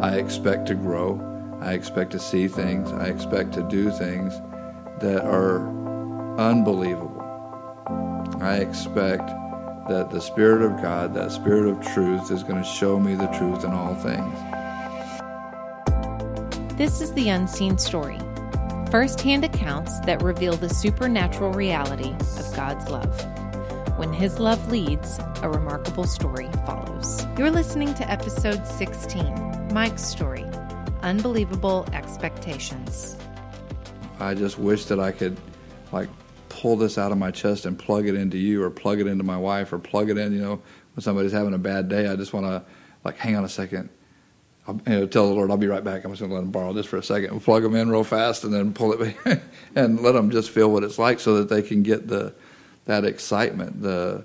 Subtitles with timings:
[0.00, 1.20] I expect to grow.
[1.60, 2.92] I expect to see things.
[2.92, 4.34] I expect to do things
[5.00, 5.66] that are
[6.38, 7.14] unbelievable.
[8.40, 9.26] I expect
[9.88, 13.26] that the Spirit of God, that Spirit of truth, is going to show me the
[13.28, 14.38] truth in all things.
[16.76, 18.20] This is the unseen story
[18.90, 23.47] first hand accounts that reveal the supernatural reality of God's love.
[23.98, 27.26] When His love leads, a remarkable story follows.
[27.36, 30.44] You're listening to episode 16 Mike's Story
[31.02, 33.16] Unbelievable Expectations.
[34.20, 35.36] I just wish that I could,
[35.90, 36.08] like,
[36.48, 39.24] pull this out of my chest and plug it into you or plug it into
[39.24, 40.62] my wife or plug it in, you know,
[40.94, 42.62] when somebody's having a bad day, I just want to,
[43.02, 43.88] like, hang on a second.
[44.68, 46.04] I'll, you know, tell the Lord, I'll be right back.
[46.04, 47.32] I'm just going to let them borrow this for a second.
[47.32, 49.40] We'll plug them in real fast and then pull it back
[49.74, 52.32] and let them just feel what it's like so that they can get the
[52.88, 54.24] that excitement, the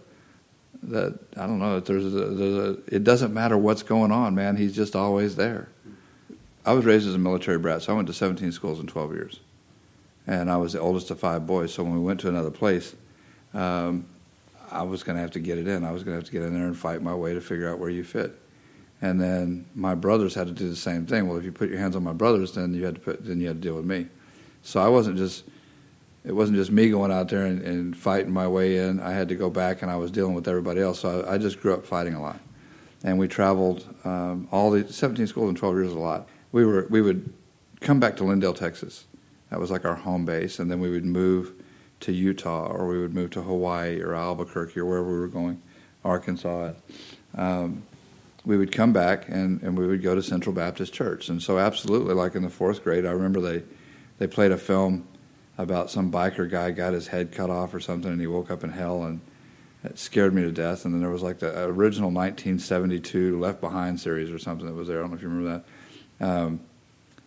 [0.84, 1.80] that I don't know.
[1.80, 4.58] There's a, there's a, it doesn't matter what's going on, man.
[4.58, 5.70] He's just always there.
[6.66, 9.14] I was raised as a military brat, so I went to 17 schools in 12
[9.14, 9.40] years
[10.26, 11.74] and I was the oldest of five boys.
[11.74, 12.96] So when we went to another place,
[13.54, 14.06] um,
[14.72, 15.84] I was going to have to get it in.
[15.84, 17.70] I was going to have to get in there and fight my way to figure
[17.70, 18.40] out where you fit.
[19.02, 21.28] And then my brothers had to do the same thing.
[21.28, 23.42] Well, if you put your hands on my brothers, then you had to put, then
[23.42, 24.08] you had to deal with me.
[24.62, 25.44] So I wasn't just,
[26.26, 29.00] it wasn't just me going out there and, and fighting my way in.
[29.00, 31.02] I had to go back, and I was dealing with everybody else.
[31.02, 32.40] So I, I just grew up fighting a lot,
[33.04, 36.28] and we traveled um, all the 17 schools in 12 years a lot.
[36.52, 37.34] We were we would
[37.82, 39.06] come back to Lindale, Texas,
[39.50, 41.54] that was like our home base, and then we would move
[42.00, 45.62] to Utah or we would move to Hawaii or Albuquerque or wherever we were going,
[46.04, 46.74] Arkansas.
[47.36, 47.84] Um,
[48.46, 51.30] we would come back and, and we would go to Central Baptist Church.
[51.30, 53.64] And so, absolutely, like in the fourth grade, I remember they,
[54.18, 55.08] they played a film
[55.58, 58.64] about some biker guy got his head cut off or something and he woke up
[58.64, 59.22] in hell and
[59.84, 60.86] it scared me to death.
[60.86, 64.88] And then there was like the original 1972 Left Behind series or something that was
[64.88, 65.00] there.
[65.00, 65.64] I don't know if you remember
[66.20, 66.26] that.
[66.26, 66.62] Um,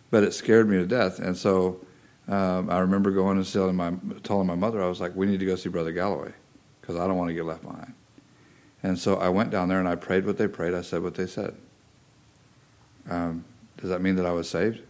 [0.09, 1.19] but it scared me to death.
[1.19, 1.79] And so
[2.27, 3.93] um, I remember going and telling my,
[4.23, 6.31] telling my mother, I was like, we need to go see Brother Galloway
[6.81, 7.93] because I don't want to get left behind.
[8.83, 10.73] And so I went down there and I prayed what they prayed.
[10.73, 11.55] I said what they said.
[13.09, 13.45] Um,
[13.77, 14.81] does that mean that I was saved?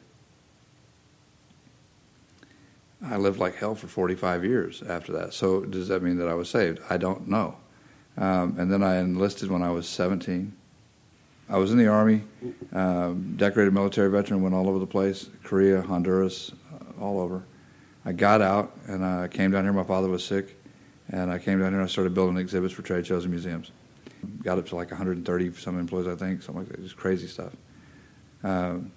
[3.06, 5.34] I lived like hell for 45 years after that.
[5.34, 6.80] So does that mean that I was saved?
[6.90, 7.58] I don't know.
[8.18, 10.52] Um, and then I enlisted when I was 17.
[11.50, 12.24] I was in the Army,
[12.74, 16.52] um, decorated military veteran, went all over the place Korea, Honduras,
[17.00, 17.44] all over.
[18.04, 19.74] I got out and I came down here.
[19.74, 20.58] My father was sick,
[21.10, 23.72] and I came down here and I started building exhibits for trade shows and museums.
[24.44, 26.82] Got up to like 130 some employees, I think, something like that.
[26.82, 27.54] Just crazy stuff.
[28.44, 28.92] Um,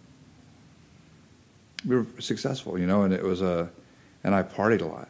[1.86, 3.66] we were successful, you know, and it was a, uh,
[4.24, 5.08] and I partied a lot.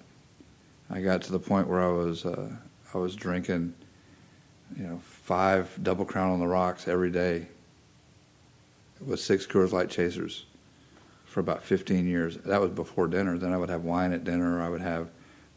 [0.90, 2.50] I got to the point where I was, uh,
[2.94, 3.74] I was drinking,
[4.76, 7.46] you know, five double crown on the rocks every day
[9.04, 10.46] with six Coors Light chasers
[11.24, 12.36] for about 15 years.
[12.38, 13.38] That was before dinner.
[13.38, 14.58] Then I would have wine at dinner.
[14.58, 15.08] Or I would have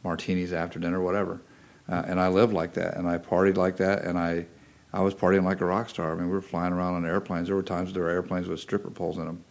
[0.04, 1.42] martinis after dinner, whatever.
[1.90, 4.46] Uh, and I lived like that, and I partied like that, and I,
[4.94, 6.14] I was partying like a rock star.
[6.14, 7.48] I mean, we were flying around on airplanes.
[7.48, 9.44] There were times there were airplanes with stripper poles in them.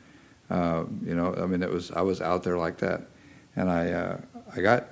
[0.48, 3.02] Uh, you know, I mean, it was I was out there like that,
[3.56, 4.20] and I uh,
[4.54, 4.86] I got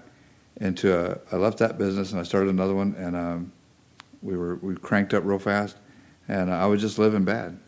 [0.60, 3.52] into a I left that business and I started another one, and um,
[4.22, 5.76] we were we cranked up real fast,
[6.28, 7.58] and I was just living bad.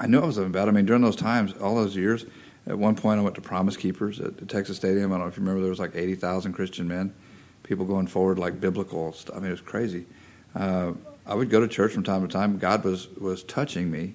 [0.00, 0.68] I knew I was living bad.
[0.68, 2.24] I mean, during those times, all those years,
[2.68, 5.12] at one point I went to Promise Keepers at the Texas Stadium.
[5.12, 7.14] I don't know if you remember, there was like 80,000 Christian men,
[7.62, 9.36] people going forward like biblical stuff.
[9.36, 10.06] I mean, it was crazy.
[10.54, 10.92] Uh,
[11.26, 12.58] I would go to church from time to time.
[12.58, 14.14] God was, was touching me.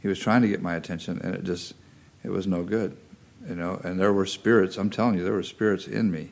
[0.00, 1.74] He was trying to get my attention, and it just,
[2.22, 2.96] it was no good.
[3.48, 6.30] You know, and there were spirits, I'm telling you, there were spirits in me.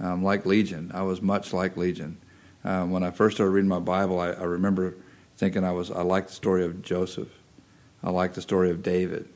[0.00, 0.90] Um, like Legion.
[0.94, 2.18] I was much like Legion.
[2.64, 4.94] Um, when I first started reading my Bible, I, I remember
[5.36, 7.28] thinking I was, I liked the story of Joseph
[8.02, 9.28] I like the story of David,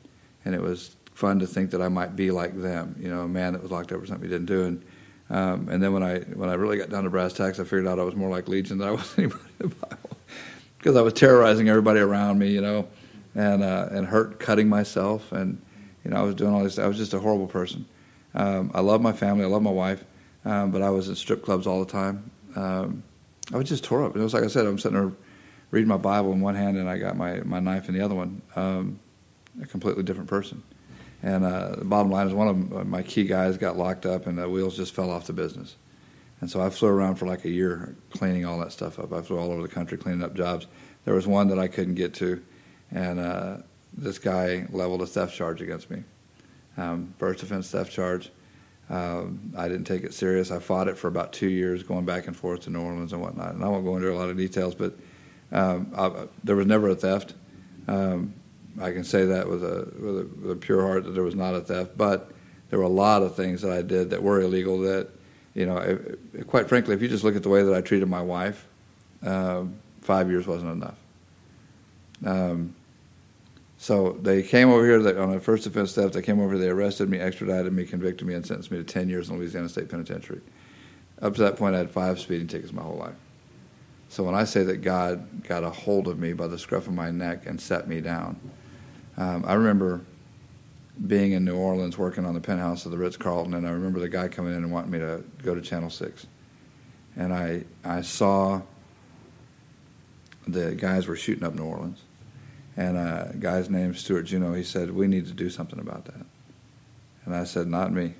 [0.45, 2.95] and it was fun to think that I might be like them.
[2.99, 4.63] You know, a man that was locked up for something he didn't do.
[4.65, 4.83] And
[5.29, 7.87] um, and then when I when I really got down to brass tacks, I figured
[7.87, 10.17] out I was more like Legion than I was anybody in the Bible
[10.77, 12.51] because I was terrorizing everybody around me.
[12.51, 12.87] You know,
[13.35, 15.61] and uh, and hurt, cutting myself, and
[16.03, 16.79] you know I was doing all this.
[16.79, 17.85] I was just a horrible person.
[18.35, 19.43] Um, I love my family.
[19.43, 20.03] I love my wife,
[20.45, 22.31] um, but I was in strip clubs all the time.
[22.55, 23.03] Um,
[23.53, 24.15] I was just tore up.
[24.15, 25.11] It was like I said, I'm sitting there
[25.73, 28.13] reading my Bible in one hand and I got my, my knife in the other
[28.13, 28.99] one, um,
[29.59, 30.61] a completely different person.
[31.23, 34.37] And uh, the bottom line is one of my key guys got locked up and
[34.37, 35.75] the wheels just fell off the business.
[36.41, 39.13] And so I flew around for like a year cleaning all that stuff up.
[39.13, 40.67] I flew all over the country cleaning up jobs.
[41.05, 42.43] There was one that I couldn't get to,
[42.91, 43.57] and uh,
[43.95, 46.03] this guy leveled a theft charge against me.
[46.77, 48.31] Um, first offense theft charge.
[48.89, 50.51] Um, I didn't take it serious.
[50.51, 53.21] I fought it for about two years, going back and forth to New Orleans and
[53.21, 53.53] whatnot.
[53.53, 54.93] And I won't go into a lot of details, but
[55.51, 57.33] um, I, there was never a theft.
[57.87, 58.33] Um,
[58.81, 61.35] I can say that with a, with a with a pure heart that there was
[61.35, 62.31] not a theft, but
[62.69, 64.79] there were a lot of things that I did that were illegal.
[64.79, 65.09] That
[65.53, 68.09] you know, if, quite frankly, if you just look at the way that I treated
[68.09, 68.67] my wife,
[69.21, 70.97] um, five years wasn't enough.
[72.25, 72.75] Um,
[73.83, 76.13] so they came over here they, on a first offense theft.
[76.13, 76.57] They came over.
[76.57, 79.67] They arrested me, extradited me, convicted me, and sentenced me to ten years in Louisiana
[79.67, 80.39] State Penitentiary.
[81.21, 83.17] Up to that point, I had five speeding tickets my whole life.
[84.07, 86.93] So when I say that God got a hold of me by the scruff of
[86.93, 88.39] my neck and set me down,
[89.17, 89.99] um, I remember
[91.05, 93.99] being in New Orleans working on the penthouse of the Ritz Carlton, and I remember
[93.99, 96.25] the guy coming in and wanting me to go to Channel Six,
[97.17, 98.61] and I I saw
[100.47, 101.99] the guys were shooting up New Orleans,
[102.75, 104.53] and a guy's name Stuart Juno.
[104.53, 106.25] He said we need to do something about that,
[107.25, 108.15] and I said not me.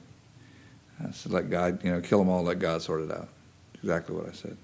[1.04, 3.30] I said let God you know kill them all, let God sort it out.
[3.76, 4.58] Exactly what I said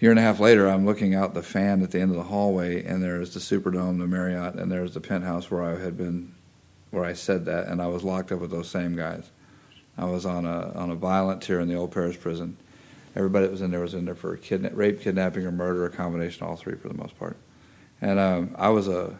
[0.00, 2.24] year and a half later, I'm looking out the fan at the end of the
[2.24, 6.34] hallway, and there's the Superdome, the Marriott, and there's the penthouse where I had been,
[6.90, 9.30] where I said that, and I was locked up with those same guys.
[9.98, 12.56] I was on a on a violent tier in the old Parish prison.
[13.14, 15.90] Everybody that was in there was in there for kidna- rape, kidnapping, or murder, a
[15.90, 17.36] combination of all three for the most part.
[18.00, 19.18] And um, I was a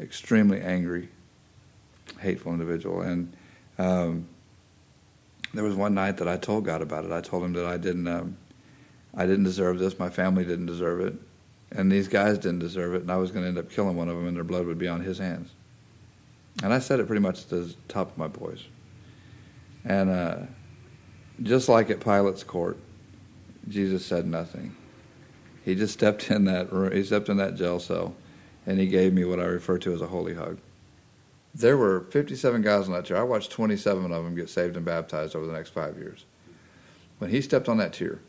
[0.00, 1.08] extremely angry,
[2.20, 3.00] hateful individual.
[3.00, 3.32] And
[3.78, 4.28] um,
[5.52, 7.12] there was one night that I told God about it.
[7.12, 8.08] I told him that I didn't.
[8.08, 8.36] Um,
[9.16, 9.98] I didn't deserve this.
[9.98, 11.14] My family didn't deserve it.
[11.70, 13.02] And these guys didn't deserve it.
[13.02, 14.78] And I was going to end up killing one of them, and their blood would
[14.78, 15.50] be on his hands.
[16.62, 18.64] And I said it pretty much to the top of my voice.
[19.84, 20.36] And uh,
[21.42, 22.78] just like at Pilate's court,
[23.68, 24.74] Jesus said nothing.
[25.64, 28.14] He just stepped in that room, he stepped in that jail cell,
[28.66, 30.58] and he gave me what I refer to as a holy hug.
[31.54, 33.16] There were 57 guys on that tier.
[33.16, 36.24] I watched 27 of them get saved and baptized over the next five years.
[37.18, 38.20] When he stepped on that tier,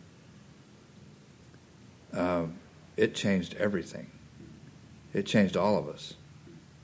[2.14, 2.56] um,
[2.96, 4.10] it changed everything.
[5.14, 6.14] It changed all of us.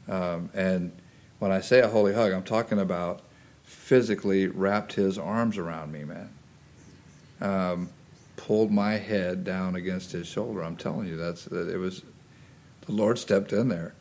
[0.07, 0.91] Um, and
[1.39, 3.21] when I say a holy hug, I'm talking about
[3.63, 6.29] physically wrapped his arms around me, man.
[7.39, 7.89] Um,
[8.45, 10.63] pulled my head down against his shoulder.
[10.63, 12.03] I'm telling you, that's it was
[12.85, 13.93] the Lord stepped in there.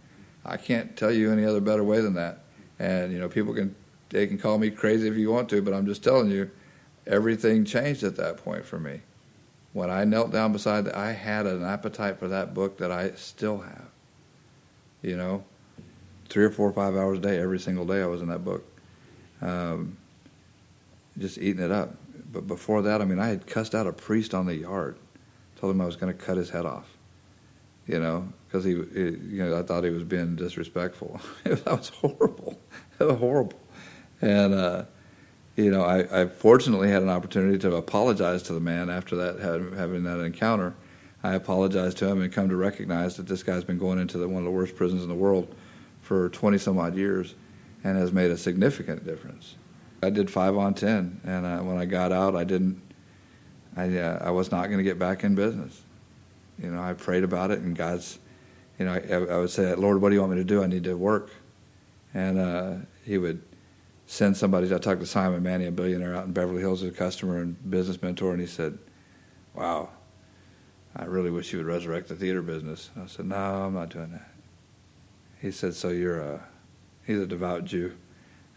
[0.44, 2.40] I can't tell you any other better way than that.
[2.78, 3.74] And you know, people can
[4.08, 6.50] they can call me crazy if you want to, but I'm just telling you,
[7.06, 9.00] everything changed at that point for me
[9.72, 13.12] when I knelt down beside that, I had an appetite for that book that I
[13.12, 13.86] still have.
[15.02, 15.44] You know,
[16.28, 18.44] three or four or five hours a day, every single day I was in that
[18.44, 18.64] book,
[19.40, 19.96] um,
[21.18, 21.94] just eating it up.
[22.32, 24.96] But before that, I mean, I had cussed out a priest on the yard,
[25.56, 26.96] told him I was going to cut his head off.
[27.86, 31.20] You know, because he, he, you know, I thought he was being disrespectful.
[31.44, 32.60] that was horrible.
[32.98, 33.58] That was horrible.
[34.20, 34.84] And uh,
[35.56, 39.40] you know, I, I, fortunately had an opportunity to apologize to the man after that,
[39.40, 40.74] having that encounter.
[41.22, 44.28] I apologized to him and come to recognize that this guy's been going into the,
[44.28, 45.54] one of the worst prisons in the world
[46.00, 47.34] for 20 some odd years
[47.84, 49.56] and has made a significant difference.
[50.02, 52.80] I did five on 10, and uh, when I got out, I didn't,
[53.76, 55.82] I, uh, I was not going to get back in business.
[56.58, 58.18] You know, I prayed about it, and God's,
[58.78, 60.62] you know, I, I would say, Lord, what do you want me to do?
[60.62, 61.30] I need to work.
[62.14, 62.74] And uh,
[63.04, 63.42] He would
[64.10, 64.74] send somebody.
[64.74, 68.02] I talked to Simon Manny, a billionaire out in Beverly Hills, a customer and business
[68.02, 68.76] mentor, and he said,
[69.54, 69.90] "Wow,
[70.96, 74.10] I really wish you would resurrect the theater business." I said, "No, I'm not doing
[74.10, 74.28] that."
[75.40, 76.44] He said, "So you're a
[77.06, 77.96] he's a devout Jew.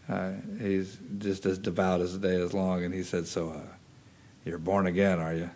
[0.08, 3.74] Uh, he's just as devout as the day is long." And he said, "So uh,
[4.44, 5.50] you're born again, are you?"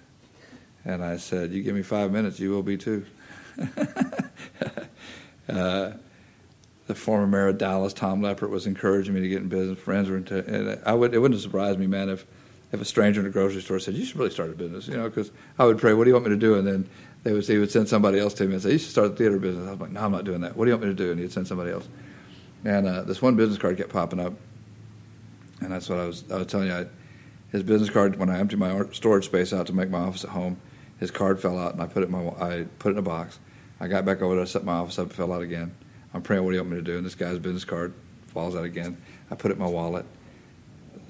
[0.84, 3.04] And I said, "You give me five minutes, you will be too."
[5.48, 5.92] uh,
[6.86, 9.78] the former mayor of Dallas, Tom Leppert, was encouraging me to get in business.
[9.78, 12.26] Friends were into, and I would it wouldn't surprise me, man, if
[12.72, 14.96] if a stranger in a grocery store said, "You should really start a business," you
[14.96, 16.88] know, because I would pray, "What do you want me to do?" And then
[17.24, 19.14] they would he would send somebody else to me and say, "You should start a
[19.14, 20.56] theater business." I was like, "No, I'm not doing that.
[20.56, 21.86] What do you want me to do?" And he'd send somebody else.
[22.64, 24.34] And uh, this one business card kept popping up,
[25.60, 26.74] and that's what I was I was telling you.
[26.74, 26.86] I,
[27.50, 30.30] his business card when I emptied my storage space out to make my office at
[30.30, 30.58] home,
[31.00, 33.02] his card fell out, and I put it in my I put it in a
[33.02, 33.38] box.
[33.80, 35.74] I got back over there, set my office up, it fell out again.
[36.12, 36.96] I'm praying, what do you want me to do?
[36.96, 37.94] And this guy's business card
[38.28, 38.96] falls out again.
[39.30, 40.04] I put it in my wallet.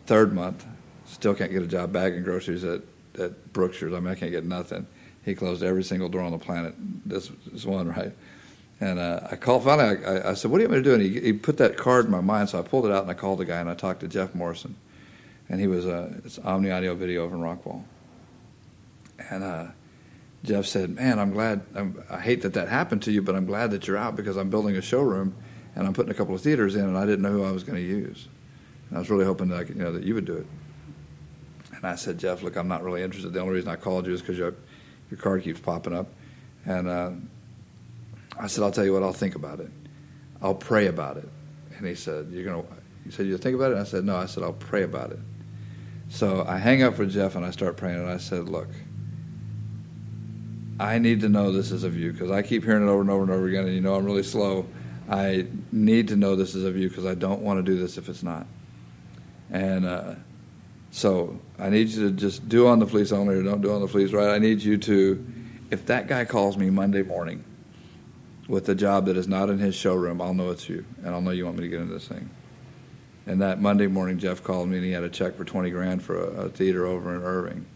[0.07, 0.67] Third month,
[1.07, 2.83] still can't get a job bagging groceries at,
[3.19, 3.95] at Brookshire's.
[3.95, 4.87] I mean, I can't get nothing.
[5.25, 6.75] He closed every single door on the planet.
[7.07, 8.13] This, this one, right?
[8.81, 10.95] And uh, I called, finally, I, I, said, what do you want me to do?
[10.95, 13.11] And he, he put that card in my mind, so I pulled it out and
[13.11, 14.77] I called the guy and I talked to Jeff Morrison.
[15.49, 17.83] And he was, uh, it's Omni Audio Video over in Rockwall.
[19.31, 19.67] And uh,
[20.45, 21.63] Jeff said, "Man, I'm glad.
[21.75, 24.37] I'm, i hate that that happened to you, but I'm glad that you're out because
[24.37, 25.35] I'm building a showroom
[25.75, 27.65] and I'm putting a couple of theaters in, and I didn't know who I was
[27.65, 28.29] going to use.
[28.89, 30.47] And I was really hoping that could, you know that you would do it."
[31.75, 33.33] And I said, "Jeff, look, I'm not really interested.
[33.33, 34.55] The only reason I called you is because your
[35.11, 36.07] your card keeps popping up,
[36.65, 37.11] and uh,
[38.39, 39.71] I said, I'll tell you what, I'll think about it.
[40.41, 41.29] I'll pray about it.
[41.77, 42.69] And he said, You're going to,
[43.05, 43.79] he said, You'll think about it?
[43.79, 44.17] And I said, No.
[44.17, 45.19] I said, I'll pray about it.
[46.09, 48.69] So I hang up with Jeff and I start praying, and I said, Look,
[50.81, 53.11] I need to know this is of you because I keep hearing it over and
[53.11, 54.67] over and over again, and you know I'm really slow.
[55.11, 57.99] I need to know this is of you because I don't want to do this
[57.99, 58.47] if it's not.
[59.51, 60.15] And uh,
[60.91, 63.81] so I need you to just do on the fleece only or don't do on
[63.81, 64.29] the fleece, right?
[64.29, 65.27] I need you to,
[65.71, 67.43] if that guy calls me Monday morning
[68.49, 71.21] with a job that is not in his showroom, I'll know it's you, and I'll
[71.21, 72.31] know you want me to get into this thing.
[73.29, 76.03] And that Monday morning, Jeff called me and he had a check for 20 grand
[76.03, 77.67] for a, a theater over in Irving.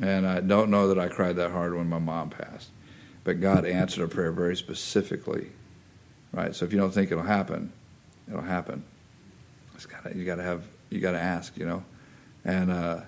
[0.00, 2.70] And I don't know that I cried that hard when my mom passed.
[3.24, 5.50] But God answered a prayer very specifically.
[6.32, 6.54] Right?
[6.54, 7.72] So if you don't think it'll happen,
[8.26, 8.84] it'll happen.
[9.74, 11.84] It's gotta, you got to have, you got to ask, you know.
[12.42, 13.00] And uh,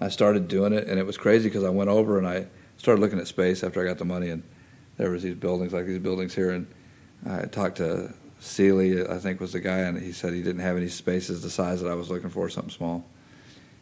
[0.00, 3.00] I started doing it, and it was crazy because I went over and I started
[3.00, 4.44] looking at space after I got the money, and
[4.96, 6.66] there was these buildings like these buildings here, and
[7.26, 10.76] I talked to Seely, I think was the guy, and he said he didn't have
[10.76, 13.04] any spaces the size that I was looking for, something small.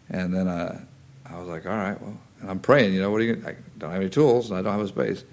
[0.09, 0.81] And then uh,
[1.26, 3.42] I was like, all right, well, and I'm praying, you know, what are you?
[3.47, 5.25] I don't have any tools, and I don't have a space.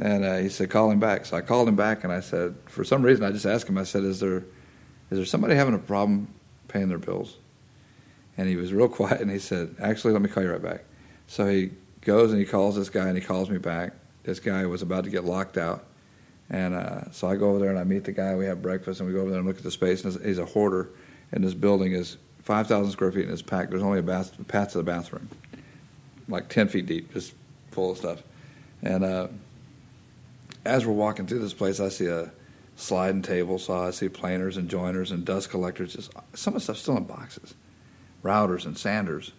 [0.00, 1.26] And uh, he said, call him back.
[1.26, 3.78] So I called him back, and I said, for some reason, I just asked him.
[3.78, 4.44] I said, is there,
[5.10, 6.28] is there somebody having a problem
[6.68, 7.36] paying their bills?
[8.36, 10.84] And he was real quiet, and he said, actually, let me call you right back.
[11.26, 11.70] So he
[12.02, 13.92] goes and he calls this guy, and he calls me back.
[14.28, 15.84] This guy was about to get locked out.
[16.50, 18.34] And uh, so I go over there and I meet the guy.
[18.34, 20.04] We have breakfast, and we go over there and look at the space.
[20.04, 20.90] And he's a hoarder,
[21.32, 23.70] and this building is 5,000 square feet, and it's packed.
[23.70, 25.28] There's only a bath, path to the bathroom
[26.28, 27.32] like 10 feet deep, just
[27.70, 28.22] full of stuff.
[28.82, 29.28] And uh,
[30.64, 32.30] as we're walking through this place, I see a
[32.76, 36.64] sliding table saw, I see planers and joiners and dust collectors, just some of the
[36.64, 37.54] stuff still in boxes,
[38.22, 39.32] routers and sanders.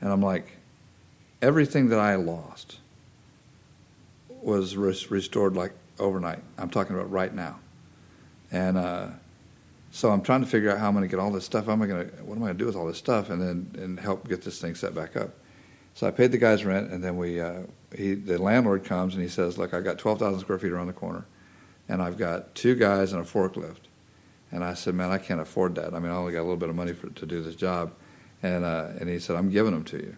[0.00, 0.56] And I'm like,
[1.42, 2.78] everything that I lost
[4.42, 6.42] was res- restored like overnight.
[6.58, 7.58] I'm talking about right now.
[8.50, 9.08] And uh,
[9.90, 11.68] so I'm trying to figure out how I'm going to get all this stuff.
[11.68, 12.16] Am going to?
[12.24, 13.30] What am I going to do with all this stuff?
[13.30, 15.30] And then and help get this thing set back up.
[15.94, 17.62] So I paid the guy's rent, and then we, uh,
[17.96, 20.92] he, the landlord comes and he says, "Look, I got 12,000 square feet around the
[20.92, 21.26] corner,
[21.88, 23.88] and I've got two guys and a forklift."
[24.52, 25.92] And I said, "Man, I can't afford that.
[25.94, 27.92] I mean, I only got a little bit of money for, to do this job."
[28.42, 30.16] And uh, and he said, "I'm giving them to you,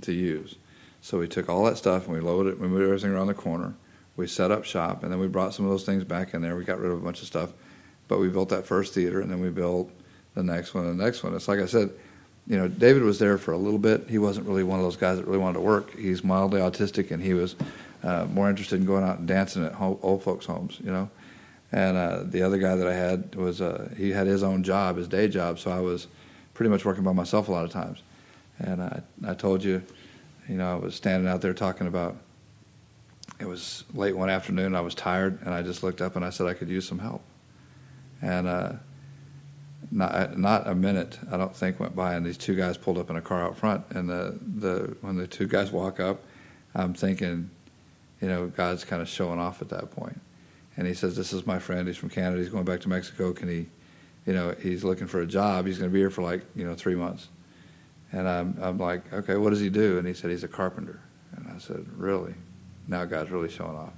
[0.00, 0.56] to use."
[1.04, 2.58] So we took all that stuff and we loaded it.
[2.58, 3.74] We moved everything around the corner.
[4.16, 6.56] We set up shop, and then we brought some of those things back in there.
[6.56, 7.52] We got rid of a bunch of stuff,
[8.08, 9.90] but we built that first theater, and then we built
[10.34, 11.34] the next one, and the next one.
[11.34, 11.90] It's like I said,
[12.46, 14.08] you know, David was there for a little bit.
[14.08, 15.94] He wasn't really one of those guys that really wanted to work.
[15.94, 17.54] He's mildly autistic, and he was
[18.02, 21.10] uh, more interested in going out and dancing at home, old folks' homes, you know.
[21.70, 24.96] And uh, the other guy that I had was uh, he had his own job,
[24.96, 26.06] his day job, so I was
[26.54, 27.98] pretty much working by myself a lot of times.
[28.58, 29.82] And I, I told you,
[30.48, 32.16] you know, I was standing out there talking about.
[33.40, 34.74] It was late one afternoon.
[34.74, 36.98] I was tired, and I just looked up and I said I could use some
[36.98, 37.22] help.
[38.22, 38.72] And uh,
[39.90, 43.10] not not a minute I don't think went by, and these two guys pulled up
[43.10, 43.84] in a car out front.
[43.90, 46.22] And the the when the two guys walk up,
[46.74, 47.50] I'm thinking,
[48.20, 50.20] you know, God's kind of showing off at that point.
[50.76, 51.86] And he says, "This is my friend.
[51.86, 52.42] He's from Canada.
[52.42, 53.32] He's going back to Mexico.
[53.32, 53.66] Can he,
[54.26, 55.66] you know, he's looking for a job.
[55.66, 57.28] He's going to be here for like you know three months."
[58.14, 61.00] And I'm I'm like, "Okay, what does he do?" And he said, "He's a carpenter."
[61.36, 62.34] And I said, "Really?"
[62.86, 63.92] Now God's really showing off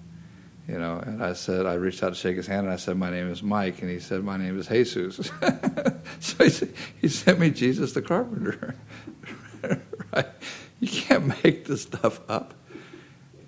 [0.69, 2.97] you know, and I said, I reached out to shake his hand, and I said,
[2.97, 5.31] my name is Mike, and he said, my name is Jesus.
[6.21, 8.75] so he, said, he sent me Jesus the carpenter.
[10.13, 10.27] right?
[10.81, 12.55] You can't make this stuff up.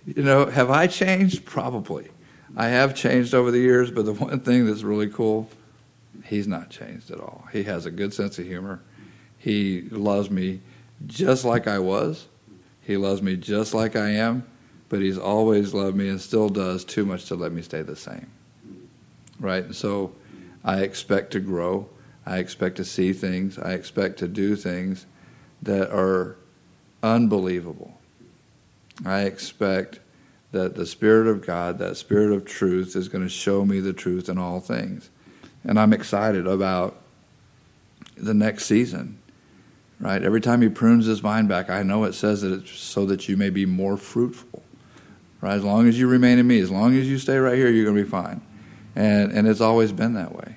[0.06, 1.44] You know, have I changed?
[1.44, 2.08] Probably.
[2.56, 5.50] I have changed over the years, but the one thing that's really cool,
[6.24, 7.46] he's not changed at all.
[7.52, 8.80] He has a good sense of humor.
[9.38, 10.60] He loves me
[11.06, 12.26] just like I was.
[12.82, 14.44] He loves me just like I am
[14.88, 17.96] but he's always loved me and still does too much to let me stay the
[17.96, 18.30] same.
[19.38, 19.64] Right?
[19.64, 20.14] And so
[20.64, 21.88] I expect to grow.
[22.24, 23.58] I expect to see things.
[23.58, 25.06] I expect to do things
[25.62, 26.36] that are
[27.02, 27.98] unbelievable.
[29.04, 30.00] I expect
[30.52, 33.92] that the Spirit of God, that Spirit of truth, is going to show me the
[33.92, 35.10] truth in all things.
[35.64, 36.96] And I'm excited about
[38.16, 39.18] the next season.
[40.00, 40.22] Right?
[40.22, 43.28] Every time He prunes His vine back, I know it says that it's so that
[43.28, 44.62] you may be more fruitful
[45.40, 45.54] right?
[45.54, 47.84] As long as you remain in me, as long as you stay right here, you're
[47.84, 48.40] going to be fine.
[48.96, 50.56] And and it's always been that way.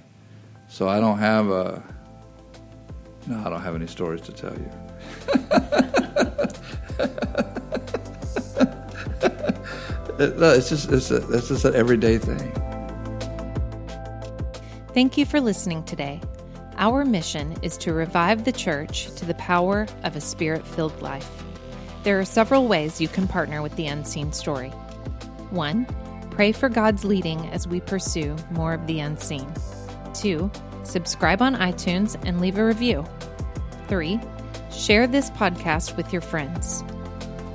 [0.67, 1.83] So I don't have a
[3.27, 4.71] no, I don't have any stories to tell you.
[10.39, 12.51] no, it's just it's, a, it's just an everyday thing.
[14.93, 16.19] Thank you for listening today.
[16.82, 21.30] Our mission is to revive the church to the power of a spirit filled life.
[22.04, 24.72] There are several ways you can partner with the Unseen Story.
[25.52, 25.88] One,
[26.32, 29.54] Pray for God's leading as we pursue more of the unseen.
[30.16, 30.50] 2.
[30.84, 33.06] Subscribe on iTunes and leave a review.
[33.88, 34.20] 3.
[34.72, 36.84] Share this podcast with your friends.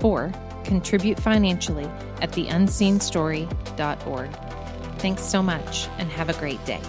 [0.01, 0.33] 4.
[0.65, 1.87] Contribute financially
[2.21, 4.31] at theunseenstory.org.
[4.99, 6.81] Thanks so much and have a great day.